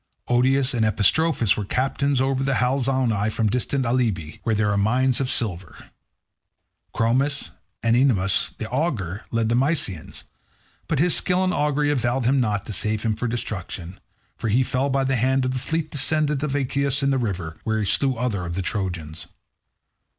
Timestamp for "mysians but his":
9.55-11.15